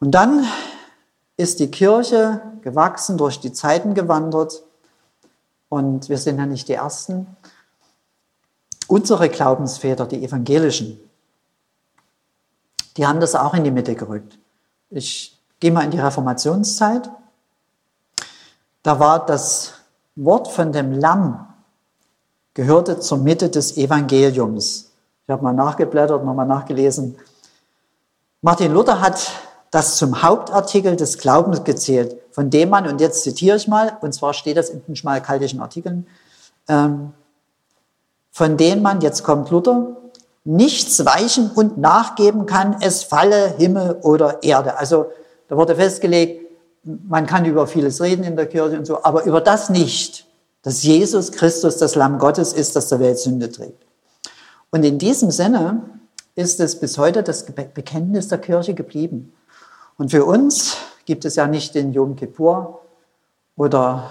Und 0.00 0.12
dann 0.12 0.46
ist 1.36 1.60
die 1.60 1.70
Kirche 1.70 2.40
gewachsen, 2.62 3.18
durch 3.18 3.40
die 3.40 3.52
Zeiten 3.52 3.94
gewandert. 3.94 4.62
Und 5.68 6.08
wir 6.08 6.18
sind 6.18 6.38
ja 6.38 6.46
nicht 6.46 6.68
die 6.68 6.74
Ersten. 6.74 7.26
Unsere 8.88 9.28
Glaubensväter, 9.28 10.06
die 10.06 10.24
evangelischen, 10.24 11.00
die 12.96 13.06
haben 13.06 13.20
das 13.20 13.34
auch 13.34 13.52
in 13.52 13.64
die 13.64 13.70
Mitte 13.70 13.94
gerückt. 13.94 14.38
Ich 14.88 15.38
gehe 15.60 15.72
mal 15.72 15.84
in 15.84 15.90
die 15.90 16.00
Reformationszeit. 16.00 17.10
Da 18.86 19.00
war 19.00 19.26
das 19.26 19.72
Wort 20.14 20.46
von 20.46 20.70
dem 20.70 20.92
Lamm, 20.92 21.44
gehörte 22.54 23.00
zur 23.00 23.18
Mitte 23.18 23.50
des 23.50 23.76
Evangeliums. 23.76 24.92
Ich 25.24 25.28
habe 25.28 25.42
mal 25.42 25.52
nachgeblättert, 25.52 26.24
nochmal 26.24 26.46
nachgelesen. 26.46 27.16
Martin 28.42 28.72
Luther 28.72 29.00
hat 29.00 29.32
das 29.72 29.96
zum 29.96 30.22
Hauptartikel 30.22 30.94
des 30.94 31.18
Glaubens 31.18 31.64
gezählt, 31.64 32.16
von 32.30 32.48
dem 32.48 32.68
man, 32.68 32.86
und 32.86 33.00
jetzt 33.00 33.24
zitiere 33.24 33.56
ich 33.56 33.66
mal, 33.66 33.98
und 34.02 34.14
zwar 34.14 34.32
steht 34.34 34.56
das 34.56 34.70
in 34.70 34.84
den 34.86 34.94
schmalkaltischen 34.94 35.60
Artikeln, 35.60 36.06
ähm, 36.68 37.12
von 38.30 38.56
denen 38.56 38.82
man, 38.82 39.00
jetzt 39.00 39.24
kommt 39.24 39.50
Luther, 39.50 39.96
nichts 40.44 41.04
weichen 41.04 41.50
und 41.50 41.76
nachgeben 41.76 42.46
kann, 42.46 42.76
es 42.80 43.02
falle 43.02 43.48
Himmel 43.58 43.98
oder 44.02 44.44
Erde. 44.44 44.78
Also 44.78 45.06
da 45.48 45.56
wurde 45.56 45.74
festgelegt, 45.74 46.45
man 46.86 47.26
kann 47.26 47.44
über 47.44 47.66
vieles 47.66 48.00
reden 48.00 48.24
in 48.24 48.36
der 48.36 48.46
Kirche 48.46 48.78
und 48.78 48.86
so, 48.86 49.02
aber 49.02 49.24
über 49.24 49.40
das 49.40 49.70
nicht, 49.70 50.26
dass 50.62 50.82
Jesus 50.82 51.32
Christus 51.32 51.76
das 51.76 51.94
Lamm 51.94 52.18
Gottes 52.18 52.52
ist, 52.52 52.76
das 52.76 52.88
der 52.88 53.00
Welt 53.00 53.18
Sünde 53.18 53.50
trägt. 53.50 53.84
Und 54.70 54.84
in 54.84 54.98
diesem 54.98 55.30
Sinne 55.30 55.82
ist 56.34 56.60
es 56.60 56.78
bis 56.78 56.98
heute 56.98 57.22
das 57.22 57.46
Bekenntnis 57.46 58.28
der 58.28 58.38
Kirche 58.38 58.74
geblieben. 58.74 59.32
Und 59.96 60.10
für 60.10 60.24
uns 60.24 60.76
gibt 61.04 61.24
es 61.24 61.36
ja 61.36 61.46
nicht 61.46 61.74
den 61.74 61.92
Yom 61.92 62.16
Kippur 62.16 62.80
oder 63.56 64.10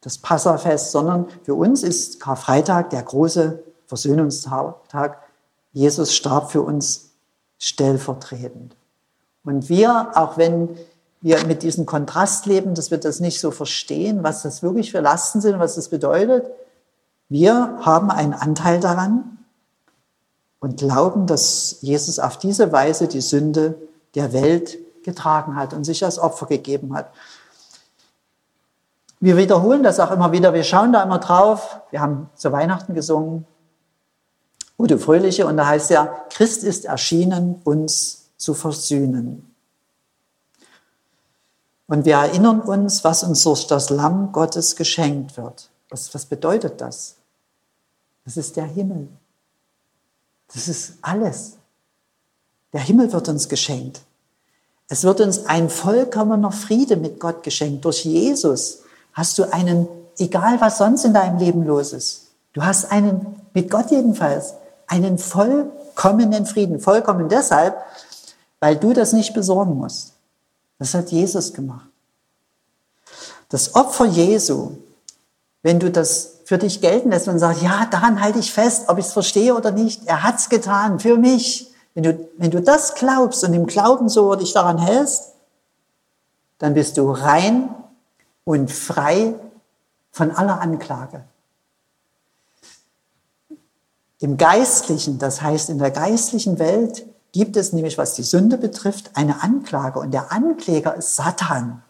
das 0.00 0.18
Passafest, 0.18 0.92
sondern 0.92 1.26
für 1.42 1.54
uns 1.54 1.82
ist 1.82 2.20
Karfreitag 2.20 2.90
der 2.90 3.02
große 3.02 3.62
Versöhnungstag, 3.86 5.18
Jesus 5.72 6.14
starb 6.14 6.52
für 6.52 6.62
uns 6.62 7.10
stellvertretend. 7.58 8.76
Und 9.44 9.68
wir, 9.68 10.10
auch 10.14 10.36
wenn 10.36 10.76
wir 11.24 11.42
mit 11.46 11.62
diesem 11.62 11.86
Kontrast 11.86 12.44
leben, 12.44 12.74
dass 12.74 12.90
wir 12.90 12.98
das 12.98 13.18
nicht 13.18 13.40
so 13.40 13.50
verstehen, 13.50 14.22
was 14.22 14.42
das 14.42 14.62
wirklich 14.62 14.90
für 14.90 15.00
Lasten 15.00 15.40
sind, 15.40 15.58
was 15.58 15.74
das 15.74 15.88
bedeutet, 15.88 16.44
wir 17.30 17.78
haben 17.80 18.10
einen 18.10 18.34
Anteil 18.34 18.78
daran 18.78 19.38
und 20.60 20.76
glauben, 20.76 21.26
dass 21.26 21.78
Jesus 21.80 22.18
auf 22.18 22.36
diese 22.36 22.72
Weise 22.72 23.08
die 23.08 23.22
Sünde 23.22 23.74
der 24.14 24.34
Welt 24.34 24.76
getragen 25.02 25.56
hat 25.56 25.72
und 25.72 25.84
sich 25.84 26.04
als 26.04 26.18
Opfer 26.18 26.44
gegeben 26.44 26.94
hat. 26.94 27.10
Wir 29.18 29.38
wiederholen 29.38 29.82
das 29.82 30.00
auch 30.00 30.10
immer 30.10 30.30
wieder, 30.30 30.52
wir 30.52 30.62
schauen 30.62 30.92
da 30.92 31.02
immer 31.02 31.20
drauf. 31.20 31.80
Wir 31.90 32.02
haben 32.02 32.28
zu 32.34 32.52
Weihnachten 32.52 32.92
gesungen, 32.92 33.46
Gute 34.76 34.98
Fröhliche, 34.98 35.46
und 35.46 35.56
da 35.56 35.68
heißt 35.68 35.90
ja, 35.90 36.06
Christ 36.30 36.64
ist 36.64 36.84
erschienen, 36.84 37.60
uns 37.62 38.32
zu 38.36 38.54
versöhnen. 38.54 39.53
Und 41.86 42.04
wir 42.04 42.16
erinnern 42.16 42.60
uns, 42.60 43.04
was 43.04 43.24
uns 43.24 43.42
durch 43.42 43.66
das 43.66 43.90
Lamm 43.90 44.32
Gottes 44.32 44.76
geschenkt 44.76 45.36
wird. 45.36 45.70
Was, 45.90 46.14
was 46.14 46.24
bedeutet 46.24 46.80
das? 46.80 47.16
Das 48.24 48.36
ist 48.36 48.56
der 48.56 48.64
Himmel. 48.64 49.08
Das 50.52 50.68
ist 50.68 50.94
alles. 51.02 51.56
Der 52.72 52.80
Himmel 52.80 53.12
wird 53.12 53.28
uns 53.28 53.48
geschenkt. 53.48 54.00
Es 54.88 55.04
wird 55.04 55.20
uns 55.20 55.46
ein 55.46 55.68
vollkommener 55.68 56.52
Friede 56.52 56.96
mit 56.96 57.20
Gott 57.20 57.42
geschenkt. 57.42 57.84
Durch 57.84 58.04
Jesus 58.04 58.80
hast 59.12 59.38
du 59.38 59.52
einen, 59.52 59.88
egal 60.18 60.60
was 60.60 60.78
sonst 60.78 61.04
in 61.04 61.14
deinem 61.14 61.38
Leben 61.38 61.64
los 61.64 61.92
ist, 61.92 62.28
du 62.52 62.62
hast 62.62 62.90
einen, 62.90 63.40
mit 63.52 63.70
Gott 63.70 63.90
jedenfalls, 63.90 64.54
einen 64.86 65.18
vollkommenen 65.18 66.46
Frieden. 66.46 66.80
Vollkommen 66.80 67.28
deshalb, 67.28 67.76
weil 68.60 68.76
du 68.76 68.92
das 68.92 69.12
nicht 69.12 69.34
besorgen 69.34 69.76
musst. 69.76 70.12
Das 70.78 70.94
hat 70.94 71.10
Jesus 71.10 71.52
gemacht. 71.52 71.88
Das 73.48 73.74
Opfer 73.74 74.06
Jesu, 74.06 74.72
wenn 75.62 75.78
du 75.78 75.90
das 75.90 76.40
für 76.44 76.58
dich 76.58 76.80
gelten 76.80 77.10
lässt 77.10 77.28
und 77.28 77.38
sagst, 77.38 77.62
ja, 77.62 77.86
daran 77.86 78.20
halte 78.20 78.38
ich 78.38 78.52
fest, 78.52 78.88
ob 78.88 78.98
ich 78.98 79.06
es 79.06 79.12
verstehe 79.12 79.54
oder 79.54 79.70
nicht, 79.70 80.06
er 80.06 80.22
hat 80.22 80.38
es 80.38 80.48
getan 80.48 81.00
für 81.00 81.16
mich. 81.16 81.70
Wenn 81.94 82.02
du, 82.02 82.28
wenn 82.36 82.50
du 82.50 82.60
das 82.60 82.94
glaubst 82.94 83.44
und 83.44 83.54
im 83.54 83.66
Glauben 83.66 84.08
so 84.08 84.34
dich 84.34 84.52
daran 84.52 84.78
hältst, 84.78 85.32
dann 86.58 86.74
bist 86.74 86.96
du 86.96 87.10
rein 87.10 87.74
und 88.44 88.70
frei 88.70 89.34
von 90.10 90.30
aller 90.30 90.60
Anklage. 90.60 91.24
Im 94.20 94.36
Geistlichen, 94.36 95.18
das 95.18 95.42
heißt 95.42 95.70
in 95.70 95.78
der 95.78 95.90
geistlichen 95.90 96.58
Welt, 96.58 97.06
gibt 97.34 97.56
es 97.56 97.72
nämlich, 97.72 97.98
was 97.98 98.14
die 98.14 98.22
Sünde 98.22 98.56
betrifft, 98.56 99.10
eine 99.14 99.42
Anklage. 99.42 99.98
Und 99.98 100.12
der 100.14 100.30
Ankläger 100.30 100.94
ist 100.94 101.16
Satan. 101.16 101.82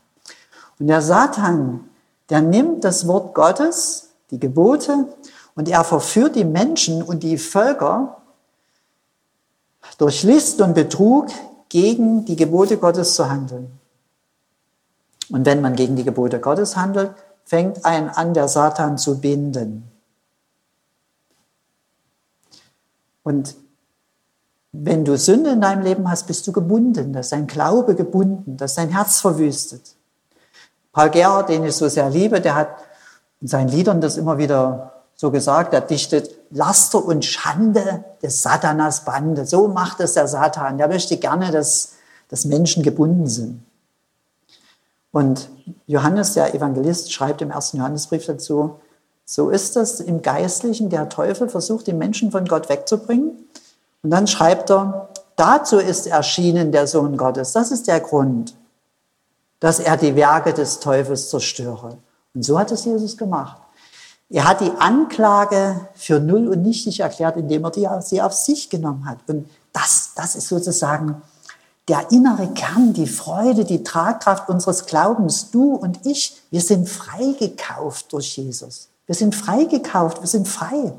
Und 0.80 0.86
der 0.86 1.02
Satan, 1.02 1.90
der 2.30 2.40
nimmt 2.40 2.82
das 2.82 3.06
Wort 3.06 3.34
Gottes, 3.34 4.08
die 4.30 4.40
Gebote, 4.40 5.06
und 5.54 5.68
er 5.68 5.84
verführt 5.84 6.34
die 6.34 6.46
Menschen 6.46 7.02
und 7.02 7.22
die 7.22 7.36
Völker 7.36 8.22
durch 9.98 10.22
List 10.22 10.62
und 10.62 10.72
Betrug 10.72 11.26
gegen 11.68 12.24
die 12.24 12.36
Gebote 12.36 12.78
Gottes 12.78 13.14
zu 13.14 13.28
handeln. 13.28 13.70
Und 15.28 15.44
wenn 15.44 15.60
man 15.60 15.76
gegen 15.76 15.94
die 15.94 16.04
Gebote 16.04 16.40
Gottes 16.40 16.74
handelt, 16.74 17.12
fängt 17.44 17.84
einen 17.84 18.08
an, 18.08 18.32
der 18.32 18.48
Satan 18.48 18.96
zu 18.96 19.20
binden. 19.20 19.90
Und 23.22 23.54
wenn 24.76 25.04
du 25.04 25.16
Sünde 25.16 25.50
in 25.50 25.60
deinem 25.60 25.84
Leben 25.84 26.10
hast, 26.10 26.26
bist 26.26 26.46
du 26.46 26.52
gebunden, 26.52 27.12
das 27.12 27.26
ist 27.26 27.32
dein 27.32 27.46
Glaube 27.46 27.94
gebunden, 27.94 28.56
das 28.56 28.72
ist 28.72 28.78
dein 28.78 28.88
Herz 28.88 29.20
verwüstet. 29.20 29.94
Paul 30.92 31.10
Gerhard, 31.10 31.48
den 31.48 31.64
ich 31.64 31.76
so 31.76 31.88
sehr 31.88 32.10
liebe, 32.10 32.40
der 32.40 32.56
hat 32.56 32.68
in 33.40 33.46
seinen 33.46 33.68
Liedern 33.68 34.00
das 34.00 34.16
immer 34.16 34.36
wieder 34.38 34.92
so 35.14 35.30
gesagt, 35.30 35.74
er 35.74 35.80
dichtet 35.80 36.30
Laster 36.50 37.04
und 37.04 37.24
Schande 37.24 38.04
des 38.20 38.42
Satanas 38.42 39.04
Bande. 39.04 39.46
So 39.46 39.68
macht 39.68 40.00
es 40.00 40.14
der 40.14 40.26
Satan. 40.26 40.78
Der 40.78 40.88
möchte 40.88 41.16
gerne, 41.18 41.52
dass, 41.52 41.92
dass 42.28 42.44
Menschen 42.44 42.82
gebunden 42.82 43.28
sind. 43.28 43.62
Und 45.12 45.48
Johannes, 45.86 46.34
der 46.34 46.52
Evangelist, 46.52 47.12
schreibt 47.12 47.42
im 47.42 47.52
ersten 47.52 47.76
Johannesbrief 47.76 48.26
dazu, 48.26 48.80
so 49.24 49.50
ist 49.50 49.76
es 49.76 50.00
im 50.00 50.22
Geistlichen, 50.22 50.90
der 50.90 51.08
Teufel 51.08 51.48
versucht, 51.48 51.86
die 51.86 51.92
Menschen 51.92 52.32
von 52.32 52.44
Gott 52.44 52.68
wegzubringen. 52.68 53.48
Und 54.04 54.10
dann 54.10 54.26
schreibt 54.26 54.70
er, 54.70 55.08
dazu 55.34 55.78
ist 55.78 56.06
erschienen 56.06 56.70
der 56.70 56.86
Sohn 56.86 57.16
Gottes. 57.16 57.52
Das 57.52 57.72
ist 57.72 57.88
der 57.88 58.00
Grund, 58.00 58.54
dass 59.60 59.80
er 59.80 59.96
die 59.96 60.14
Werke 60.14 60.52
des 60.52 60.78
Teufels 60.78 61.30
zerstöre. 61.30 61.96
Und 62.34 62.44
so 62.44 62.58
hat 62.58 62.70
es 62.70 62.84
Jesus 62.84 63.16
gemacht. 63.16 63.56
Er 64.28 64.46
hat 64.46 64.60
die 64.60 64.72
Anklage 64.78 65.88
für 65.94 66.20
null 66.20 66.48
und 66.48 66.62
nichtig 66.62 67.00
erklärt, 67.00 67.38
indem 67.38 67.64
er 67.64 67.70
die, 67.70 67.88
sie 68.00 68.20
auf 68.20 68.34
sich 68.34 68.68
genommen 68.68 69.06
hat. 69.06 69.18
Und 69.26 69.48
das, 69.72 70.12
das 70.14 70.36
ist 70.36 70.48
sozusagen 70.48 71.22
der 71.88 72.10
innere 72.10 72.48
Kern, 72.48 72.92
die 72.92 73.06
Freude, 73.06 73.64
die 73.64 73.84
Tragkraft 73.84 74.50
unseres 74.50 74.84
Glaubens. 74.84 75.50
Du 75.50 75.74
und 75.74 76.04
ich, 76.04 76.42
wir 76.50 76.60
sind 76.60 76.90
freigekauft 76.90 78.12
durch 78.12 78.36
Jesus. 78.36 78.88
Wir 79.06 79.14
sind 79.14 79.34
freigekauft, 79.34 80.20
wir 80.20 80.28
sind 80.28 80.46
frei. 80.46 80.92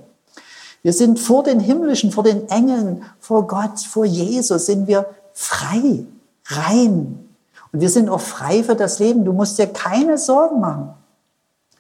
Wir 0.86 0.94
sind 0.94 1.20
vor 1.20 1.42
den 1.42 1.60
Himmlischen, 1.60 2.12
vor 2.12 2.24
den 2.24 2.48
Engeln, 2.48 3.04
vor 3.20 3.48
Gott, 3.48 3.80
vor 3.80 4.06
Jesus, 4.06 4.68
sind 4.68 4.86
wir 4.86 5.08
frei, 5.34 6.06
rein. 6.46 7.28
Und 7.72 7.82
wir 7.82 7.90
sind 7.90 8.08
auch 8.08 8.22
frei 8.22 8.62
für 8.62 8.76
das 8.76 9.00
Leben. 9.00 9.26
Du 9.26 9.34
musst 9.34 9.58
dir 9.58 9.66
keine 9.66 10.20
Sorgen 10.20 10.60
machen. 10.60 10.94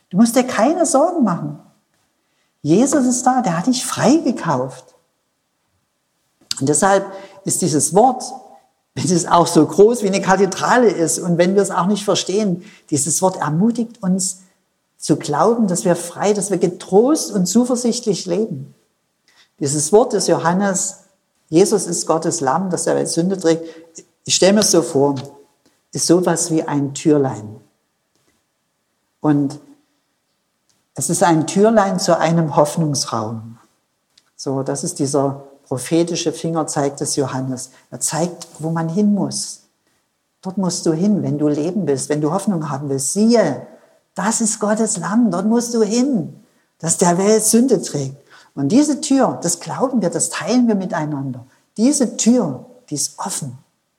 Du 0.09 0.17
musst 0.17 0.35
dir 0.35 0.43
keine 0.43 0.87
Sorgen 0.87 1.23
machen. 1.23 1.59
Jesus 2.63 3.05
ist 3.05 3.21
da, 3.27 3.43
der 3.43 3.59
hat 3.59 3.67
dich 3.67 3.85
freigekauft. 3.85 4.95
Und 6.59 6.67
deshalb 6.67 7.05
ist 7.43 7.61
dieses 7.61 7.93
Wort, 7.93 8.23
wenn 8.95 9.11
es 9.11 9.27
auch 9.27 9.45
so 9.45 9.67
groß 9.67 10.01
wie 10.01 10.07
eine 10.07 10.21
Kathedrale 10.23 10.89
ist 10.89 11.19
und 11.19 11.37
wenn 11.37 11.53
wir 11.53 11.61
es 11.61 11.69
auch 11.69 11.85
nicht 11.85 12.05
verstehen, 12.05 12.63
dieses 12.89 13.21
Wort 13.21 13.37
ermutigt 13.37 14.01
uns 14.01 14.39
zu 14.97 15.17
glauben, 15.17 15.67
dass 15.67 15.85
wir 15.85 15.95
frei, 15.95 16.33
dass 16.33 16.49
wir 16.49 16.57
getrost 16.57 17.31
und 17.31 17.45
zuversichtlich 17.45 18.25
leben. 18.25 18.74
Dieses 19.59 19.91
Wort 19.91 20.13
des 20.13 20.27
Johannes, 20.27 21.05
Jesus 21.49 21.85
ist 21.87 22.05
Gottes 22.05 22.41
Lamm, 22.41 22.69
das 22.69 22.83
der 22.83 22.95
Welt 22.95 23.09
Sünde 23.09 23.37
trägt, 23.37 23.63
ich 24.25 24.35
stelle 24.35 24.53
mir 24.53 24.61
es 24.61 24.71
so 24.71 24.81
vor, 24.81 25.15
ist 25.91 26.07
sowas 26.07 26.51
wie 26.51 26.63
ein 26.63 26.93
Türlein. 26.93 27.61
Und 29.21 29.59
es 30.95 31.09
ist 31.09 31.23
ein 31.23 31.47
Türlein 31.47 31.99
zu 31.99 32.17
einem 32.17 32.55
Hoffnungsraum. 32.55 33.57
So, 34.35 34.63
das 34.63 34.83
ist 34.83 34.99
dieser 34.99 35.43
prophetische 35.63 36.31
Fingerzeig 36.31 36.97
des 36.97 37.15
Johannes. 37.15 37.71
Er 37.91 37.99
zeigt, 37.99 38.47
wo 38.59 38.71
man 38.71 38.89
hin 38.89 39.13
muss. 39.13 39.63
Dort 40.41 40.57
musst 40.57 40.85
du 40.85 40.93
hin, 40.93 41.23
wenn 41.23 41.37
du 41.37 41.47
leben 41.47 41.87
willst, 41.87 42.09
wenn 42.09 42.21
du 42.21 42.31
Hoffnung 42.31 42.69
haben 42.69 42.89
willst. 42.89 43.13
Siehe, 43.13 43.65
das 44.13 44.41
ist 44.41 44.59
Gottes 44.59 44.97
Lamm, 44.97 45.31
dort 45.31 45.45
musst 45.45 45.73
du 45.73 45.81
hin, 45.83 46.41
dass 46.79 46.97
der 46.97 47.17
Welt 47.17 47.43
Sünde 47.43 47.81
trägt. 47.81 48.15
Und 48.55 48.69
diese 48.69 49.01
Tür, 49.01 49.39
das 49.43 49.59
glauben 49.59 50.01
wir, 50.01 50.09
das 50.09 50.29
teilen 50.29 50.67
wir 50.67 50.75
miteinander. 50.75 51.45
Diese 51.77 52.17
Tür, 52.17 52.65
die 52.89 52.95
ist 52.95 53.19
offen 53.19 53.57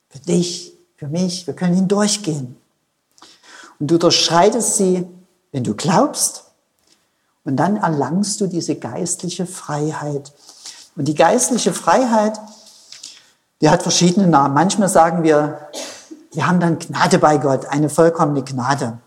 für 0.08 0.18
dich, 0.18 0.72
für 0.96 1.08
mich. 1.08 1.46
Wir 1.46 1.54
können 1.54 1.74
hindurchgehen. 1.74 2.56
Und 3.78 3.90
du 3.90 3.98
durchschreitest 3.98 4.76
sie, 4.76 5.06
wenn 5.52 5.62
du 5.62 5.74
glaubst. 5.74 6.44
Und 7.44 7.56
dann 7.56 7.76
erlangst 7.76 8.40
du 8.40 8.46
diese 8.46 8.76
geistliche 8.76 9.46
Freiheit. 9.46 10.32
Und 10.96 11.06
die 11.06 11.14
geistliche 11.14 11.74
Freiheit, 11.74 12.40
die 13.60 13.68
hat 13.68 13.82
verschiedene 13.82 14.26
Namen. 14.26 14.54
Manchmal 14.54 14.88
sagen 14.88 15.22
wir, 15.22 15.68
wir 16.32 16.46
haben 16.46 16.60
dann 16.60 16.78
Gnade 16.78 17.18
bei 17.18 17.36
Gott, 17.36 17.66
eine 17.66 17.90
vollkommene 17.90 18.42
Gnade. 18.42 18.98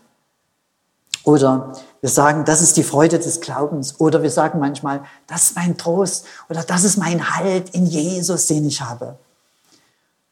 Oder 1.24 1.72
wir 2.00 2.08
sagen, 2.08 2.44
das 2.44 2.62
ist 2.62 2.76
die 2.76 2.82
Freude 2.82 3.18
des 3.18 3.40
Glaubens. 3.40 4.00
Oder 4.00 4.22
wir 4.22 4.30
sagen 4.30 4.58
manchmal, 4.58 5.04
das 5.26 5.44
ist 5.44 5.56
mein 5.56 5.76
Trost. 5.76 6.24
Oder 6.48 6.62
das 6.62 6.84
ist 6.84 6.96
mein 6.96 7.36
Halt 7.36 7.70
in 7.70 7.86
Jesus, 7.86 8.46
den 8.46 8.66
ich 8.66 8.80
habe. 8.80 9.18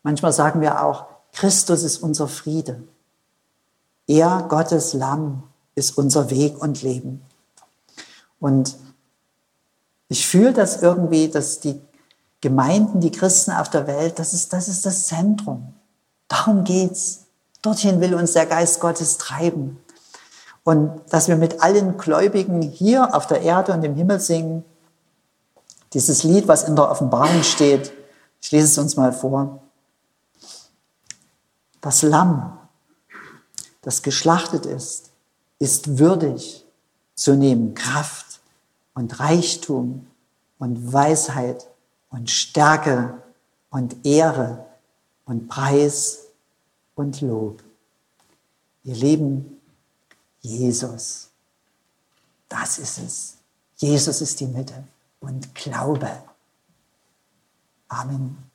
Manchmal 0.02 0.32
sagen 0.32 0.60
wir 0.60 0.82
auch, 0.82 1.06
Christus 1.32 1.82
ist 1.82 1.98
unser 1.98 2.28
Friede. 2.28 2.82
Er, 4.06 4.46
Gottes 4.48 4.94
Lamm, 4.94 5.42
ist 5.74 5.98
unser 5.98 6.30
Weg 6.30 6.60
und 6.60 6.82
Leben. 6.82 7.22
Und 8.40 8.76
ich 10.08 10.26
fühle 10.26 10.54
das 10.54 10.82
irgendwie, 10.82 11.28
dass 11.28 11.60
die 11.60 11.80
Gemeinden, 12.40 13.00
die 13.00 13.12
Christen 13.12 13.50
auf 13.50 13.68
der 13.68 13.86
Welt, 13.86 14.18
das 14.18 14.32
ist 14.32 14.52
das, 14.52 14.68
ist 14.68 14.86
das 14.86 15.06
Zentrum. 15.06 15.74
Darum 16.28 16.64
geht's. 16.64 17.24
Dorthin 17.62 18.00
will 18.00 18.14
uns 18.14 18.32
der 18.32 18.46
Geist 18.46 18.80
Gottes 18.80 19.18
treiben. 19.18 19.78
Und 20.68 21.00
dass 21.08 21.28
wir 21.28 21.36
mit 21.36 21.62
allen 21.62 21.96
Gläubigen 21.96 22.60
hier 22.60 23.14
auf 23.14 23.26
der 23.26 23.40
Erde 23.40 23.72
und 23.72 23.82
im 23.84 23.94
Himmel 23.94 24.20
singen, 24.20 24.66
Dieses 25.94 26.24
Lied, 26.24 26.46
was 26.46 26.64
in 26.64 26.76
der 26.76 26.90
Offenbarung 26.90 27.42
steht, 27.42 27.90
ich 28.42 28.52
lese 28.52 28.66
es 28.66 28.76
uns 28.76 28.94
mal 28.94 29.14
vor. 29.14 29.62
Das 31.80 32.02
Lamm, 32.02 32.58
das 33.80 34.02
geschlachtet 34.02 34.66
ist, 34.66 35.08
ist 35.58 35.98
würdig 35.98 36.66
zu 37.14 37.34
nehmen 37.34 37.72
Kraft 37.72 38.40
und 38.92 39.20
Reichtum 39.20 40.06
und 40.58 40.92
Weisheit 40.92 41.66
und 42.10 42.28
Stärke 42.28 43.22
und 43.70 44.04
Ehre 44.04 44.66
und 45.24 45.48
Preis 45.48 46.26
und 46.94 47.22
Lob. 47.22 47.62
Ihr 48.84 48.96
Lieben, 48.96 49.57
Jesus, 50.48 51.28
das 52.48 52.78
ist 52.78 52.98
es. 52.98 53.36
Jesus 53.76 54.22
ist 54.22 54.40
die 54.40 54.46
Mitte 54.46 54.82
und 55.20 55.54
Glaube. 55.54 56.10
Amen. 57.88 58.47